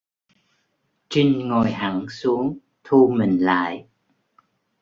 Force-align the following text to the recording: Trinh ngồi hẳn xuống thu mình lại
Trinh 1.09 1.47
ngồi 1.49 1.71
hẳn 1.71 2.05
xuống 2.09 2.57
thu 2.83 3.13
mình 3.17 3.37
lại 3.37 3.85